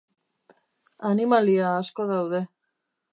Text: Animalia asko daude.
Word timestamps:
Animalia 1.09 1.69
asko 1.83 2.07
daude. 2.13 2.41